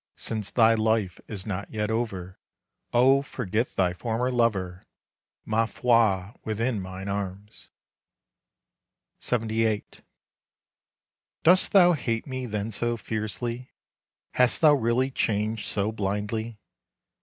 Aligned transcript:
Since 0.17 0.49
thy 0.49 0.73
life 0.73 1.19
is 1.27 1.45
not 1.45 1.69
yet 1.69 1.91
over, 1.91 2.39
Oh 2.91 3.21
forget 3.21 3.75
thy 3.75 3.93
former 3.93 4.31
lover, 4.31 4.81
Ma 5.45 5.67
foi! 5.67 6.31
within 6.43 6.81
mine 6.81 7.07
arms. 7.07 7.69
LXXVIII. 9.21 9.83
Dost 11.43 11.71
thou 11.73 11.93
hate 11.93 12.25
me 12.25 12.47
then 12.47 12.71
so 12.71 12.97
fiercely, 12.97 13.69
Hast 14.31 14.61
thou 14.61 14.73
really 14.73 15.11
changed 15.11 15.67
so 15.67 15.91
blindly? 15.91 16.57